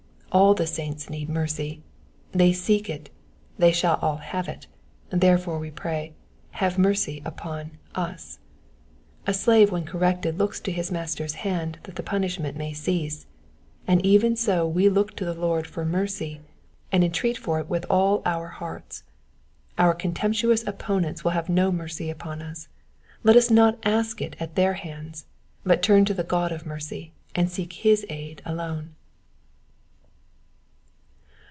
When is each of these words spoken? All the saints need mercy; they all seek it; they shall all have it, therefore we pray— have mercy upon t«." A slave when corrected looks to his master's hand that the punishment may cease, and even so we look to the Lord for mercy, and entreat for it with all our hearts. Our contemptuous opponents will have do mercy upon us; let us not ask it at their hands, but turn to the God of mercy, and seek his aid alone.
All 0.33 0.53
the 0.53 0.65
saints 0.65 1.09
need 1.09 1.27
mercy; 1.27 1.83
they 2.31 2.51
all 2.51 2.53
seek 2.53 2.89
it; 2.89 3.09
they 3.59 3.73
shall 3.73 3.95
all 4.01 4.15
have 4.15 4.47
it, 4.47 4.65
therefore 5.09 5.59
we 5.59 5.71
pray— 5.71 6.13
have 6.51 6.77
mercy 6.79 7.21
upon 7.25 7.71
t«." 7.93 8.01
A 9.27 9.33
slave 9.33 9.73
when 9.73 9.83
corrected 9.83 10.39
looks 10.39 10.61
to 10.61 10.71
his 10.71 10.89
master's 10.89 11.33
hand 11.43 11.79
that 11.83 11.97
the 11.97 12.01
punishment 12.01 12.55
may 12.55 12.71
cease, 12.71 13.25
and 13.85 14.05
even 14.05 14.37
so 14.37 14.65
we 14.65 14.87
look 14.87 15.17
to 15.17 15.25
the 15.25 15.33
Lord 15.33 15.67
for 15.67 15.83
mercy, 15.83 16.39
and 16.93 17.03
entreat 17.03 17.37
for 17.37 17.59
it 17.59 17.67
with 17.67 17.83
all 17.89 18.21
our 18.25 18.47
hearts. 18.47 19.03
Our 19.77 19.93
contemptuous 19.93 20.65
opponents 20.65 21.25
will 21.25 21.31
have 21.31 21.53
do 21.53 21.73
mercy 21.73 22.09
upon 22.09 22.41
us; 22.41 22.69
let 23.25 23.35
us 23.35 23.51
not 23.51 23.79
ask 23.83 24.21
it 24.21 24.37
at 24.39 24.55
their 24.55 24.75
hands, 24.75 25.25
but 25.65 25.81
turn 25.83 26.05
to 26.05 26.13
the 26.13 26.23
God 26.23 26.53
of 26.53 26.65
mercy, 26.65 27.11
and 27.35 27.51
seek 27.51 27.73
his 27.73 28.05
aid 28.07 28.41
alone. 28.45 28.95